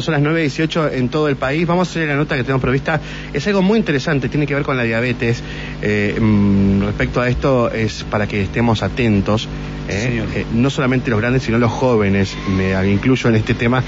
[0.00, 1.66] Son las 9.18 en todo el país.
[1.66, 2.98] Vamos a hacer la nota que tenemos prevista.
[3.34, 5.42] Es algo muy interesante, tiene que ver con la diabetes.
[5.82, 9.46] Eh, mm, respecto a esto, es para que estemos atentos.
[9.90, 12.34] eh, eh, no solamente los grandes, sino los jóvenes.
[12.48, 13.84] Me incluyo en este tema.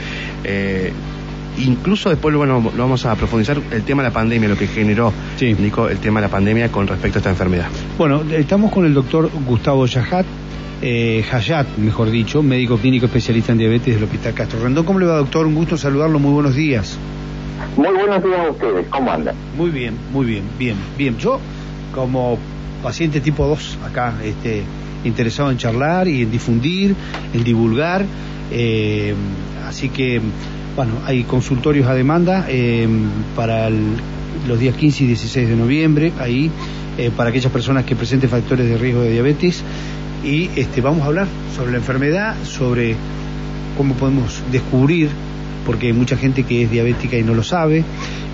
[1.58, 5.12] Incluso después bueno, lo vamos a profundizar el tema de la pandemia, lo que generó,
[5.36, 5.54] Sí.
[5.54, 7.66] Nico, el tema de la pandemia con respecto a esta enfermedad.
[7.96, 10.26] Bueno, estamos con el doctor Gustavo Yajat,
[10.82, 14.84] eh, Hayat, mejor dicho, médico clínico especialista en diabetes del Hospital Castro Rendón.
[14.84, 15.46] ¿Cómo le va, doctor?
[15.46, 16.18] Un gusto saludarlo.
[16.18, 16.98] Muy buenos días.
[17.76, 19.34] Muy buenos días a ustedes, ¿cómo andan?
[19.56, 21.16] Muy bien, muy bien, bien, bien.
[21.18, 21.40] Yo,
[21.94, 22.38] como
[22.82, 24.62] paciente tipo 2, acá, este,
[25.04, 26.94] interesado en charlar y en difundir,
[27.32, 28.04] en divulgar,
[28.50, 29.14] eh,
[29.66, 30.20] así que,
[30.76, 32.88] bueno, hay consultorios a demanda eh,
[33.36, 33.96] para el-
[34.48, 36.50] los días 15 y 16 de noviembre, ahí,
[36.98, 39.62] eh, para aquellas personas que presenten factores de riesgo de diabetes,
[40.24, 42.96] y este, vamos a hablar sobre la enfermedad, sobre
[43.76, 45.10] cómo podemos descubrir,
[45.66, 47.84] porque hay mucha gente que es diabética y no lo sabe,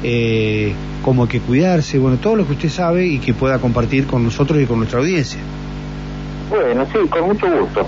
[0.03, 4.07] eh, cómo hay que cuidarse, bueno, todo lo que usted sabe y que pueda compartir
[4.07, 5.41] con nosotros y con nuestra audiencia.
[6.49, 7.87] Bueno, sí, con mucho gusto.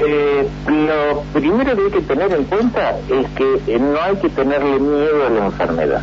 [0.00, 4.28] Eh, lo primero que hay que tener en cuenta es que eh, no hay que
[4.30, 6.00] tenerle miedo a la enfermedad,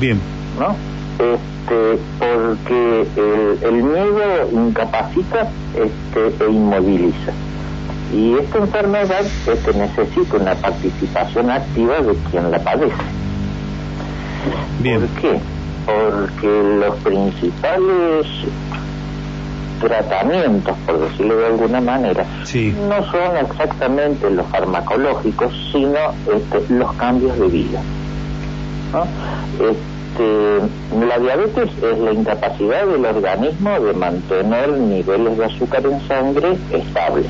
[0.00, 0.20] Bien,
[0.58, 0.76] ¿no?
[1.18, 7.32] Este, porque el, el miedo incapacita este, e inmoviliza.
[8.14, 12.94] Y esta enfermedad este, necesita una participación activa de quien la padece.
[14.80, 15.40] bien, ¿Por qué?
[15.84, 18.26] Porque los principales
[19.80, 25.98] tratamientos, por decirlo de alguna manera, sí, no son exactamente los farmacológicos, sino
[26.34, 27.80] este, los cambios de vida.
[28.92, 29.02] ¿no?
[29.66, 36.56] Este, la diabetes es la incapacidad del organismo de mantener niveles de azúcar en sangre
[36.72, 37.26] estables.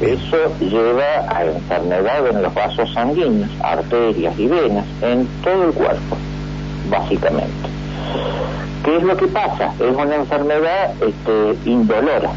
[0.00, 6.16] Eso lleva a enfermedad en los vasos sanguíneos, arterias y venas, en todo el cuerpo,
[6.90, 7.79] básicamente.
[8.84, 9.72] ¿Qué es lo que pasa?
[9.78, 12.30] Es una enfermedad este, indolora.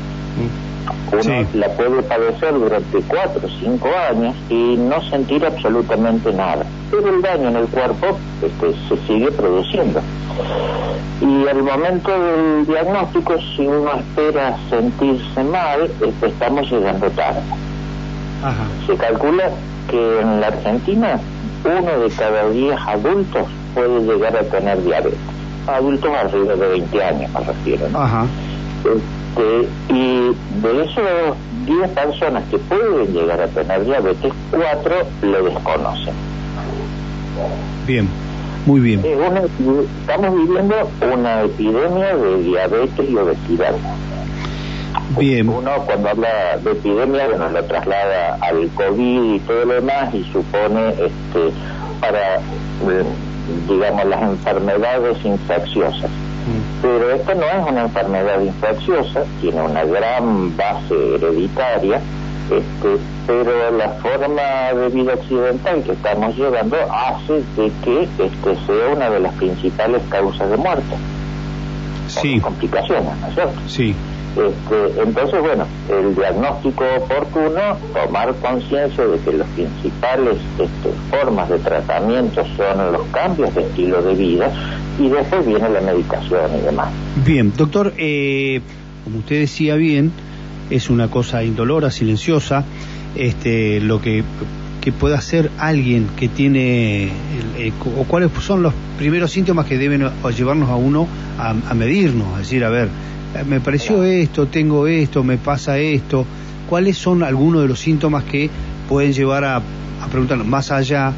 [1.11, 1.45] Uno Sí.
[1.53, 6.65] la puede padecer durante cuatro o cinco años y no sentir absolutamente nada.
[6.91, 10.01] Pero el daño en el cuerpo este, se sigue produciendo.
[11.21, 17.41] Y al momento del diagnóstico, si uno espera sentirse mal, este, estamos llegando tarde.
[18.43, 19.49] ajá, Se calcula
[19.89, 21.19] que en la Argentina
[21.63, 25.19] uno de cada diez adultos puede llegar a tener diabetes.
[25.67, 27.89] Adultos arriba de 20 años, me refiero.
[27.89, 27.99] ¿no?
[27.99, 28.25] ajá,
[28.83, 36.13] Este, y de esos 10 personas que pueden llegar a tener diabetes, 4 lo desconocen.
[37.87, 38.09] bien,
[38.65, 40.75] muy bien, una estamos viviendo
[41.13, 43.73] una epidemia de diabetes y obesidad.
[45.17, 50.13] bien, Uno cuando habla de epidemia, bueno, lo traslada al COVID y todo lo demás
[50.13, 51.51] y supone este,
[51.99, 53.03] para, eh,
[53.67, 56.09] digamos, las enfermedades infecciosas.
[56.09, 62.01] Mm, Pero esta no es una enfermedad infecciosa, tiene una gran base hereditaria,
[62.51, 68.93] este, pero la forma de vida occidental que estamos llevando hace de que este, sea
[68.93, 70.95] una de las principales causas de muerte,
[72.07, 73.59] sí, complicaciones, ¿no es cierto?
[73.67, 73.95] sí,
[74.35, 81.59] Este, entonces, bueno, el diagnóstico oportuno, tomar conciencia de que las principales este, formas de
[81.59, 84.51] tratamiento son los cambios de estilo de vida
[84.99, 86.87] y después viene la medicación y demás.
[87.25, 87.53] bien.
[87.55, 88.61] Doctor, eh,
[89.03, 90.11] como usted decía bien,
[90.71, 92.63] es una cosa indolora, silenciosa,
[93.15, 94.23] este, lo que,
[94.81, 99.77] que puede hacer alguien que tiene, el- eh, o cuáles son los primeros síntomas que
[99.77, 101.07] deben llevarnos a uno
[101.37, 102.87] a, a medirnos, a decir, a ver,
[103.47, 106.25] me pareció esto, tengo esto, me pasa esto,
[106.69, 108.49] ¿cuáles son algunos de los síntomas que
[108.87, 111.11] pueden llevar a, a preguntarnos más allá?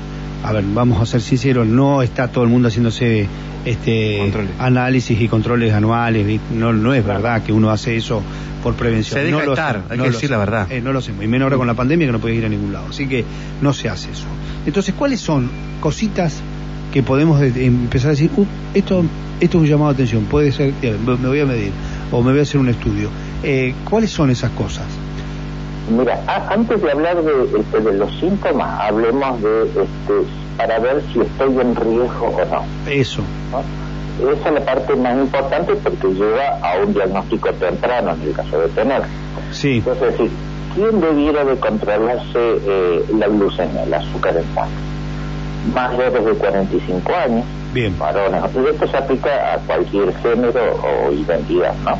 [0.43, 3.27] A ver, vamos a ser sinceros, no está todo el mundo haciéndose
[3.65, 4.51] este Controles.
[4.59, 8.21] análisis y controles anuales, no, no es verdad que uno hace eso
[8.61, 9.19] por prevención.
[9.19, 10.71] Se deja no estar, hay no que decir la verdad.
[10.71, 12.49] Eh, no lo hacemos, y menos ahora con la pandemia que no puedes ir a
[12.49, 12.85] ningún lado.
[12.91, 13.25] Así que
[13.61, 14.25] no se hace eso.
[14.67, 15.49] Entonces, ¿cuáles son
[15.81, 16.41] cositas
[16.93, 19.03] que podemos de- de empezar a decir, "Uh, esto,
[19.39, 21.71] esto es un llamado de atención, puede ser, eh, me voy a medir
[22.15, 23.09] o me voy a hacer un estudio?
[23.43, 24.85] Eh, ¿Cuáles son esas cosas?
[25.89, 30.13] Mira, a- antes de hablar de, este, de los síntomas, hablemos de este,
[30.57, 32.91] para ver si estoy en riesgo o no.
[32.91, 33.21] Eso,
[33.51, 33.61] ¿no?
[34.31, 38.59] Esa es la parte más importante porque lleva a un diagnóstico temprano en el caso
[38.61, 39.01] de tener.
[39.51, 40.31] sí, Entonces, es decir,
[40.73, 44.73] ¿quién debiera de controlarse eh, la glucemia, el azúcar en sangre?
[45.73, 47.43] Mayores de 45 años,
[47.75, 47.93] bien,
[48.69, 51.97] esto se aplica a cualquier género o identidad, ¿no?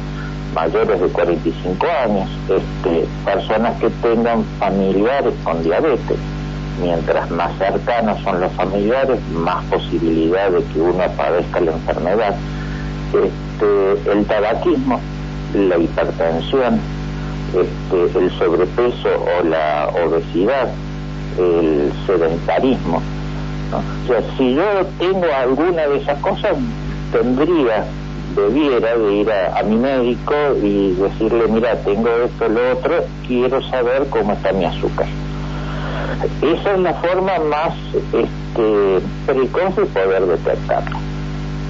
[0.54, 6.18] Mayores de 45 años, este, personas que tengan familiares con diabetes,
[6.82, 12.36] mientras más cercanos son los familiares, más posibilidad de que uno padezca la enfermedad.
[13.12, 15.02] Este, el tabaquismo,
[15.54, 16.80] la hipertensión,
[17.50, 20.70] este, el sobrepeso o la obesidad,
[21.38, 23.02] el sedentarismo.
[23.78, 24.64] O sea, si yo
[25.00, 26.56] tengo alguna de esas cosas,
[27.12, 27.86] tendría,
[28.36, 34.08] debiera de ir a, mi médico y decirle, mira, tengo esto, lo otro, quiero saber
[34.10, 35.08] cómo está mi azúcar.
[36.42, 40.98] Esa es la forma más este, precoz de poder detectarlo.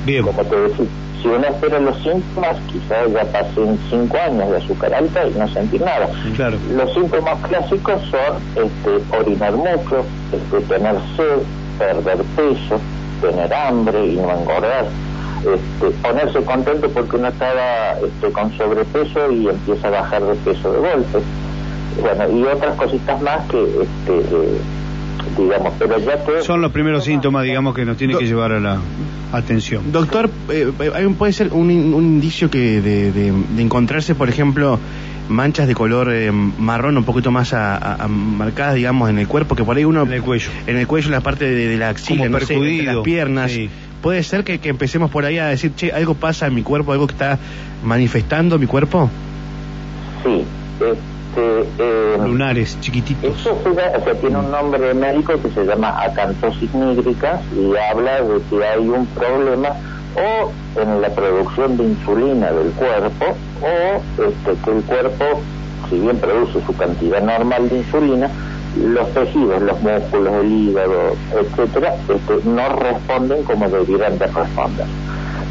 [0.06, 0.24] Bien.
[0.24, 0.86] Como te decía,
[1.25, 5.48] si uno espera los síntomas, quizás ya pasen cinco años de azúcar alta y no
[5.48, 6.07] sentir nada.
[6.36, 6.57] Claro.
[6.75, 11.42] Los síntomas clásicos son este, orinar mucho, este, tener sed,
[11.77, 12.80] perder peso,
[13.22, 14.88] tener hambre y no engordar.
[15.39, 20.72] Este, ponerse contento porque uno estaba este, con sobrepeso y empieza a bajar de peso
[20.72, 21.19] de golpe.
[22.01, 24.57] Bueno, y otras cositas más que este, eh,
[25.38, 26.42] digamos, pero ya que...
[26.42, 28.80] Son los primeros síntomas, digamos, que nos tiene que llevar a la
[29.31, 29.92] atención.
[29.92, 30.71] Doctor, eh,
[31.18, 34.80] puede ser un, indicio que de, encontrarse, por ejemplo,
[35.30, 39.63] manchas de color eh, marrón un poquito más a, marcadas, digamos, en el cuerpo, que
[39.63, 40.04] por ahí uno...
[40.04, 40.50] En el cuello.
[40.68, 43.51] En el cuello, en la parte de, la axila, no sé, las piernas.
[44.01, 46.92] ¿Puede ser que, que, empecemos por ahí a decir, che, algo pasa en mi cuerpo,
[46.92, 47.39] algo que está
[47.83, 49.10] manifestando mi cuerpo?
[50.24, 50.44] Sí.
[50.80, 51.06] Este,
[51.80, 53.38] eh, lunares chiquititos.
[53.39, 53.57] Eso
[54.21, 59.06] tiene un nombre médico que se llama acantosis nígrica y habla de que hay un
[59.07, 59.69] problema
[60.15, 63.25] o en la producción de insulina del cuerpo
[63.62, 65.25] o este, que el cuerpo,
[65.89, 68.29] si bien produce su cantidad normal de insulina,
[68.77, 74.88] los tejidos, los músculos, el hígado, etcétera, este, no responden como deberían de responder.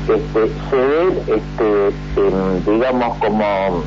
[0.08, 3.82] Este, se ve, este, digamos, como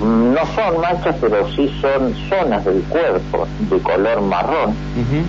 [0.00, 4.74] no son manchas, pero sí son zonas del cuerpo de color marrón,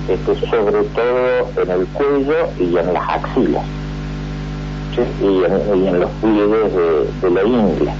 [0.08, 3.64] este, sobre todo en el cuello y en las axilas,
[4.98, 6.74] y, en, los pliegues
[7.22, 7.92] de, la ingle.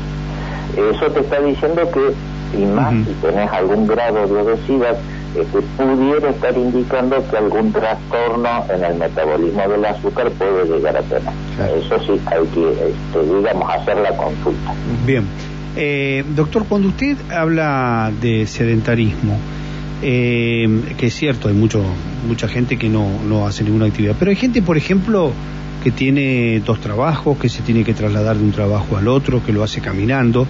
[0.94, 4.98] Eso te está diciendo que, y más si tenés algún grado de obesidad,
[5.36, 11.02] este, pudiera estar indicando que algún trastorno en el metabolismo del azúcar puede llegar a
[11.02, 11.34] tener.
[11.78, 14.74] Eso sí, hay que, este, digamos, hacer la consulta.
[15.06, 15.26] Bien.
[15.78, 19.38] Eh, doctor, cuando usted habla de sedentarismo,
[20.02, 20.68] eh,
[20.98, 21.82] que es cierto, hay mucho,
[22.28, 25.32] mucha gente que no, no hace ninguna actividad, pero hay gente, por ejemplo,
[25.84, 29.52] que tiene dos trabajos, que se tiene que trasladar de un trabajo al otro, que
[29.52, 30.48] lo hace caminando,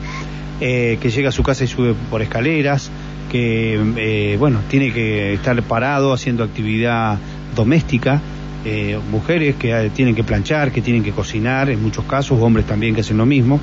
[0.59, 2.91] eh, que llega a su casa y sube por escaleras,
[3.31, 7.17] que, eh, bueno, tiene que estar parado haciendo actividad
[7.55, 8.21] doméstica,
[8.65, 12.93] eh, mujeres que tienen que planchar, que tienen que cocinar, en muchos casos, hombres también
[12.93, 13.59] que hacen lo mismo.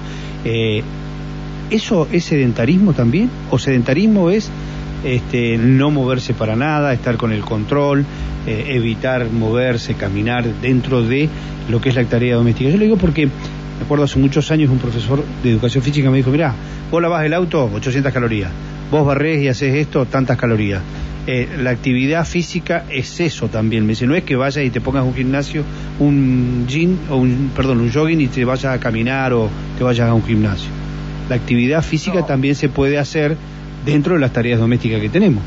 [1.70, 3.30] ¿Eso es sedentarismo también?
[3.50, 4.50] ¿O sedentarismo es
[5.04, 8.04] este, no moverse para nada, estar con el control,
[8.46, 11.28] eh, evitar moverse, caminar dentro de
[11.68, 12.70] lo que es la tarea doméstica?
[12.70, 16.18] Yo lo digo porque, me acuerdo hace muchos años, un profesor de educación física me
[16.18, 16.54] dijo, mira,
[16.90, 18.50] vos lavas el auto, 800 calorías,
[18.90, 20.82] vos barrés y haces esto, tantas calorías.
[21.26, 23.84] Eh, la actividad física es eso también.
[23.84, 25.62] Me dice, no es que vayas y te pongas un gimnasio,
[25.98, 30.08] un gym, o un, perdón, un jogging y te vayas a caminar o te vayas
[30.08, 30.70] a un gimnasio
[31.28, 33.36] la actividad física también se puede hacer
[33.92, 35.42] dentro de las tareas domésticas que tenemos.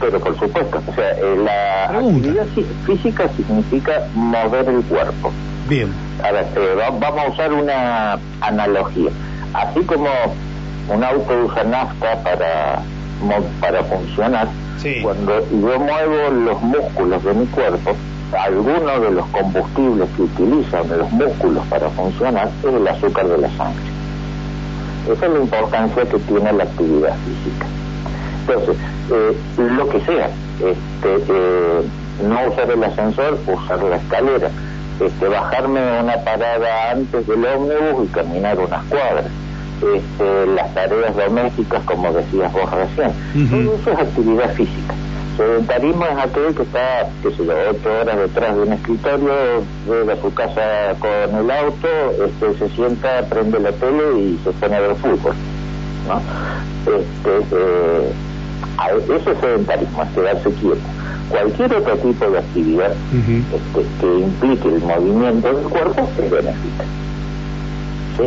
[0.00, 2.46] Pero por supuesto, o sea, eh, la actividad
[2.84, 5.32] física significa mover el cuerpo.
[5.68, 5.88] Bien.
[6.22, 9.10] A ver, eh, vamos a usar una analogía.
[9.54, 10.08] Así como
[10.88, 12.82] un auto usa nafta para,
[13.60, 14.48] para funcionar,
[15.02, 17.96] cuando yo muevo los músculos de mi cuerpo,
[18.36, 23.48] algunos de los combustibles que utilizan los músculos para funcionar es el azúcar de la
[23.56, 23.93] sangre.
[25.10, 27.66] Esa es la importancia que tiene la actividad física.
[28.48, 28.76] Entonces,
[29.10, 30.30] eh, lo que sea,
[30.60, 31.82] este, eh,
[32.26, 34.50] no usar el ascensor, usar la escalera,
[35.00, 39.26] este, bajarme una parada antes del ómnibus y caminar unas cuadras.
[39.82, 43.12] Este, las tareas domésticas, como decías vos recién.
[43.50, 44.94] Todo eso es actividad física.
[45.36, 49.34] Sedentarismo es aquel que está, que se lo ocho horas detrás de un escritorio,
[49.88, 51.88] llega a su casa con el auto,
[52.24, 55.34] este, se sienta, prende la tele y se pone a ver fútbol.
[56.06, 56.22] ¿no?
[56.86, 58.12] Este, eh,
[59.16, 60.80] eso es sedentarismo, es quedarse quieto.
[61.30, 66.84] Cualquier otro tipo de actividad este, que implique el movimiento del cuerpo es benéfica.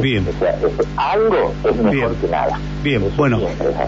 [0.01, 0.25] Bien.
[0.97, 2.59] algo es mejor que nada.
[2.83, 3.39] Bien, bueno,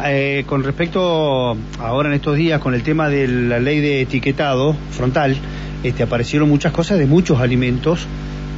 [0.06, 4.76] eh, con respecto ahora en estos días con el tema de la ley de etiquetado
[4.92, 5.36] frontal,
[5.84, 8.08] este, aparecieron muchas cosas de muchos alimentos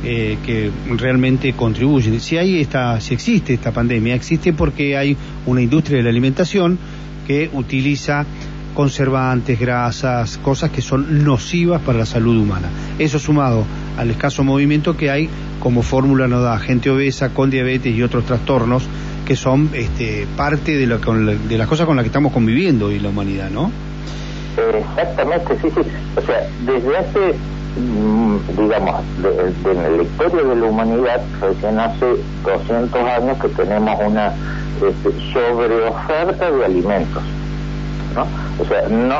[0.04, 2.20] eh, que realmente contribuyen.
[2.20, 6.80] Si hay esta, si existe esta pandemia, existe porque hay una industria de la alimentación
[7.28, 8.26] que utiliza
[8.74, 12.70] conservantes, grasas, cosas que son nocivas para la salud humana.
[12.98, 13.64] Eso sumado
[13.98, 15.30] al escaso movimiento que hay,
[15.62, 18.90] como fórmula no da gente obesa con diabetes y otros trastornos
[19.26, 23.00] que son este, parte de, lo, de las cosas con las que estamos conviviendo hoy
[23.00, 23.72] la humanidad, ¿no?
[24.58, 25.82] Exactamente, sí, sí.
[26.18, 27.36] O sea, desde hace,
[27.80, 29.02] mm, digamos,
[29.64, 32.06] de, la historia de la humanidad, recién hace
[32.44, 34.34] 200 años que tenemos una
[34.76, 37.24] este, sobreoferta de alimentos.
[38.16, 38.28] ¿no?
[38.60, 39.20] O sea, no,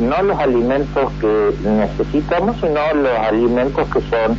[0.00, 4.38] no los alimentos que necesitamos, sino los alimentos que son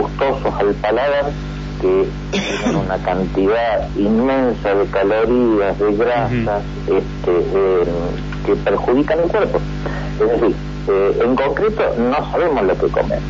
[0.00, 1.32] gustosos al paladar,
[1.80, 7.84] que tienen una cantidad inmensa de calorías, de grasas, este, eh,
[8.46, 9.60] que perjudican el cuerpo.
[10.20, 10.56] Es decir,
[10.88, 13.20] eh, en concreto no sabemos lo que comer.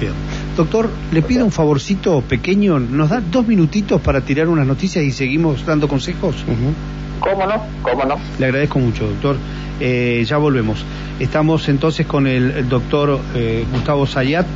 [0.00, 0.12] Bien.
[0.56, 5.10] Doctor, le pido un favorcito pequeño, ¿nos da dos minutitos para tirar unas noticias y
[5.10, 6.44] seguimos dando consejos?
[7.20, 7.62] ¿Cómo no?
[7.82, 8.16] ¿Cómo no?
[8.38, 9.36] Le agradezco mucho, doctor.
[9.78, 10.84] Eh, ya volvemos.
[11.18, 14.46] Estamos entonces con el, doctor eh, Gustavo Sayat,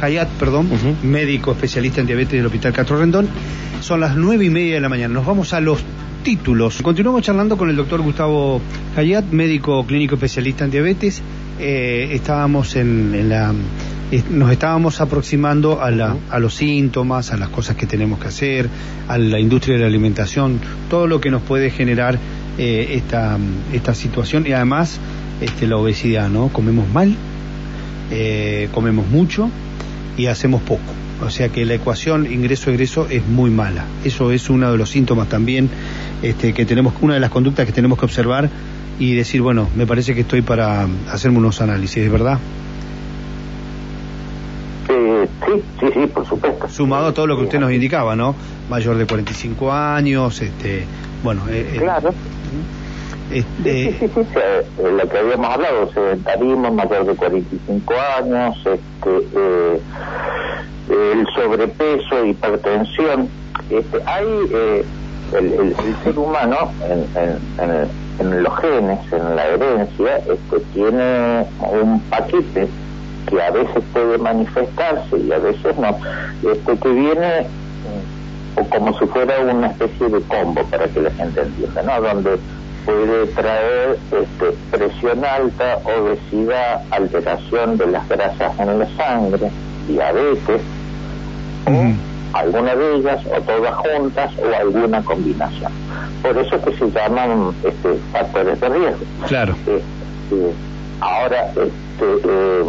[0.00, 0.68] Hayat, perdón,
[1.02, 3.28] médico especialista en diabetes del Hospital Castro Rendón.
[3.80, 5.14] Son las nueve y media de la mañana.
[5.14, 5.82] Nos vamos a los
[6.22, 6.80] títulos.
[6.82, 8.60] Continuamos charlando con el doctor Gustavo
[8.96, 11.22] Hayat, médico clínico especialista en diabetes.
[11.58, 13.52] Eh, estábamos en, la
[14.30, 18.68] nos estábamos aproximando a, la, a los síntomas, a las cosas que tenemos que hacer,
[19.06, 22.18] a la industria de la alimentación, todo lo que nos puede generar
[22.58, 23.38] eh, esta,
[23.72, 24.98] esta situación y además
[25.40, 26.48] este, la obesidad, ¿no?
[26.48, 27.14] Comemos mal,
[28.10, 29.48] eh, comemos mucho
[30.20, 30.92] y hacemos poco.
[31.24, 33.84] O sea que la ecuación ingreso-egreso es muy mala.
[34.04, 35.70] Eso es uno de los síntomas también
[36.22, 38.50] este, que tenemos, una de las conductas que tenemos que observar
[38.98, 42.38] y decir, bueno, me parece que estoy para hacerme unos análisis, ¿verdad?
[45.46, 46.68] sí, sí, sí, por supuesto.
[46.68, 48.34] Sumado a todo lo que usted nos indicaba, ¿no?
[48.68, 50.84] Mayor de 45 años, este,
[51.22, 51.48] bueno.
[51.48, 52.12] Eh, eh claro.
[53.30, 53.92] Este...
[53.92, 59.80] Sí, sí, sí, sí, lo que habíamos hablado, sedentarismo, mayor de 45 años, este, eh,
[60.90, 63.28] el sobrepeso, hipertensión.
[63.70, 64.84] Este, hay eh,
[65.38, 66.56] el, el, ser humano
[66.88, 67.06] en,
[67.62, 72.68] en, en, los genes, en la herencia, este, tiene un paquete
[73.28, 75.96] que a veces puede manifestarse y a veces no,
[76.50, 77.46] este que viene
[78.56, 82.00] o como si fuera una especie de combo para que la gente entienda, ¿no?
[82.00, 82.38] Donde
[82.84, 89.50] puede traer este, presión alta, obesidad, alteración de las grasas en la sangre,
[89.88, 90.60] diabetes,
[91.66, 95.72] o alguna de ellas, o todas juntas, o alguna combinación.
[96.22, 99.04] Por eso que se llaman este, factores de riesgo.
[99.26, 99.54] Claro.
[99.66, 100.52] Este,
[101.00, 102.64] ahora, este, eh,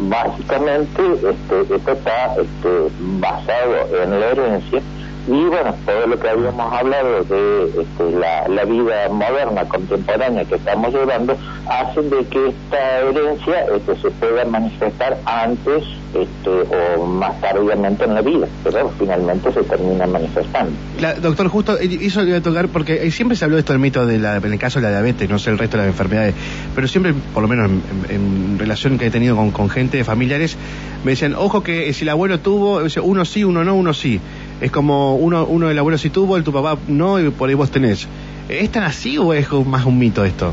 [0.00, 4.82] básicamente este, esto está este, basado en la herencia
[5.26, 10.94] y bueno, todo lo que habíamos hablado de este, la, vida moderna, contemporánea que estamos
[10.94, 11.36] llevando,
[11.68, 15.82] hace de que esta herencia este, se pueda manifestar antes
[16.14, 16.50] este,
[16.96, 20.72] o más tardíamente en la vida, pero finalmente se termina manifestando.
[21.20, 23.72] doctor, justo eh, eso le voy a tocar porque eh, siempre se habló de esto
[23.72, 25.84] del mito de la, en el caso de la diabetes, no sé el resto de
[25.84, 26.34] las enfermedades,
[26.74, 27.70] pero siempre, por lo menos
[28.08, 30.56] en, relación que he tenido con, con gente, familiares,
[31.04, 34.20] me decían, ojo que si el abuelo tuvo, uno sí, uno no, uno sí.
[34.60, 37.54] Es como uno, uno del abuelo sí tuvo, el tu papá no, y por ahí
[37.54, 38.08] vos tenés.
[38.48, 40.52] ¿Es tan así o es más un mito esto?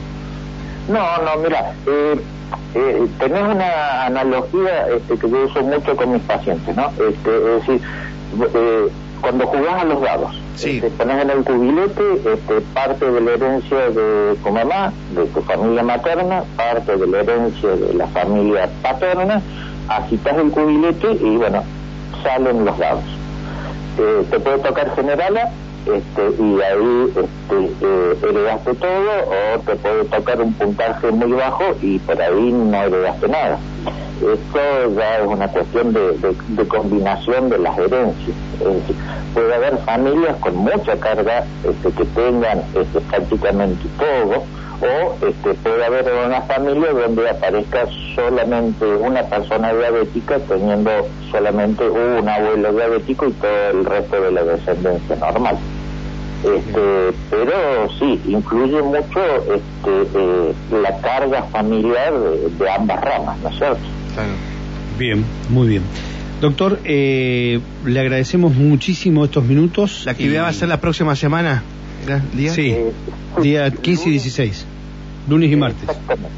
[0.89, 2.19] No, no, mira, eh,
[2.75, 6.87] eh, tenés una analogía este, que yo uso mucho con mis pacientes, ¿no?
[6.89, 7.81] Este, es decir,
[8.53, 8.87] eh,
[9.21, 10.81] cuando jugás a los dados, sí.
[10.83, 15.41] Este, pones en el cubilete este, parte de la herencia de tu mamá, de tu
[15.43, 19.41] familia materna, parte de la herencia de la familia paterna,
[19.87, 21.63] agitas el cubilete y bueno,
[22.21, 23.22] salen los dados
[23.99, 25.51] eh, te puede tocar generala
[25.85, 31.63] este, y ahí este, eh, heredaste todo o te puede tocar un puntaje muy bajo
[31.81, 33.59] y por ahí no heredaste nada.
[34.17, 38.37] Esto ya es una cuestión de, de, combinación de las herencias.
[39.33, 44.43] puede haber familias con mucha carga este, que tengan este, prácticamente todo
[44.83, 50.91] o este, puede haber una familia donde aparezca solamente una persona diabética teniendo
[51.31, 55.57] solamente un abuelo diabético y todo el resto de la descendencia normal.
[56.43, 59.21] Este, pero sí, incluye mucho
[59.55, 62.13] este, eh, la carga familiar
[62.59, 63.79] de, ambas ramas, ¿no es cierto?
[64.99, 65.83] Bien, muy bien.
[66.41, 70.03] Doctor, eh, le agradecemos muchísimo estos minutos.
[70.05, 71.63] ¿La actividad va a ser la próxima semana?
[72.33, 72.53] ¿Día?
[72.53, 72.75] Sí,
[73.41, 74.65] día 15 y 16,
[75.27, 75.81] lunes y martes.
[75.83, 76.29] Exactamente.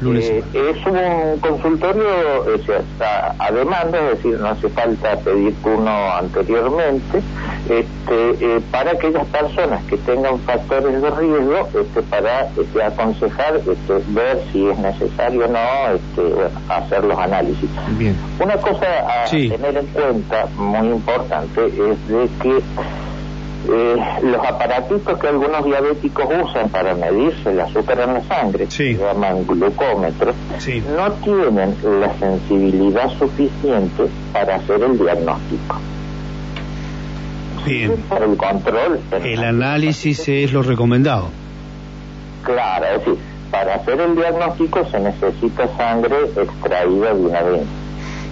[0.00, 0.76] lunes y Eh, martes.
[0.76, 2.04] es un consultorio
[2.42, 7.18] o sea, está a demanda, es decir, no hace falta pedir uno anteriormente,
[7.70, 13.94] este, eh, para aquellas personas que tengan factores de riesgo, este, para este, aconsejar, este,
[14.08, 17.70] ver si es necesario o no este, bueno, hacer los análisis.
[17.96, 18.16] Bien.
[18.40, 18.86] Una cosa
[19.22, 19.48] a Sí.
[19.48, 22.60] tener en cuenta, muy importante, es de que
[23.68, 28.92] eh, los aparatitos que algunos diabéticos usan para medirse el azúcar en la sangre, Sí.
[28.92, 30.82] que se llaman glucómetros, Sí.
[30.96, 35.76] no tienen la sensibilidad suficiente para hacer el diagnóstico.
[37.66, 37.92] Bien.
[38.08, 39.00] Por el control.
[39.22, 41.28] El análisis es lo recomendado.
[42.44, 43.14] Claro, es decir,
[43.50, 47.62] para hacer el diagnóstico se necesita sangre extraída de una vena.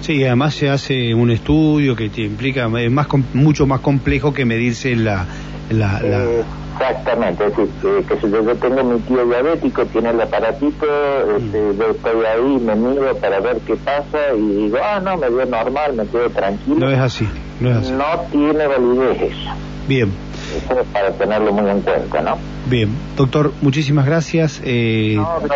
[0.03, 4.45] Sí, además se hace un estudio que te implica, es más mucho más complejo que
[4.45, 5.27] medirse la...
[5.71, 6.27] la, la-
[6.81, 10.87] Exactamente, es decir, eh, que si yo, yo tengo mi tío diabético, tiene el aparatito,
[11.37, 15.29] este, yo estoy ahí, me miro para ver qué pasa y digo, ah, no, me
[15.29, 16.79] dio normal, me quedo tranquilo.
[16.79, 17.29] no es así,
[17.61, 17.93] no es así.
[17.93, 19.51] No tiene validez eso.
[19.87, 20.13] Bien,
[20.57, 22.33] Eso es para tenerlo muy en cuenta, ¿no?
[22.67, 22.97] bien.
[23.17, 24.61] Doctor, muchísimas gracias.
[24.65, 25.55] eh, No, no,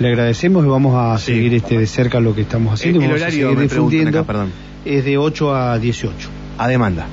[0.00, 1.34] Le agradecemos y vamos a Sí.
[1.34, 2.98] seguir este de cerca lo que estamos haciendo.
[3.00, 4.18] El- el vamos a horario, seguir me difundiendo.
[4.18, 4.52] acá, perdón.
[4.84, 6.28] Es de 8 a 18.
[6.58, 7.06] A demanda.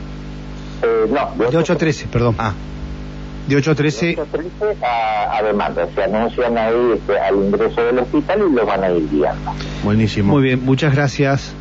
[0.83, 1.07] eh,
[1.37, 2.35] no, De 8 a 13, perdón.
[2.39, 2.53] Ah,
[3.47, 4.11] De 8 a 13.
[4.17, 5.87] 8 a 13 a, a demanda.
[5.93, 9.51] Se anuncian ahí este, al ingreso del hospital y los van a ir guiando.
[9.83, 10.33] buenísimo.
[10.33, 11.53] Muy bien, muchas gracias.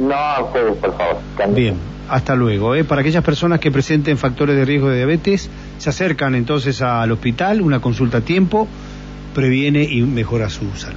[0.00, 1.16] No a ustedes, por favor.
[1.36, 1.74] Cambien.
[1.74, 1.76] Bien,
[2.08, 2.74] hasta luego.
[2.74, 2.84] ¿eh?
[2.84, 7.60] Para aquellas personas que presenten factores de riesgo de diabetes, se acercan entonces al hospital,
[7.62, 8.68] una consulta a tiempo,
[9.36, 10.96] previene y mejora su salud.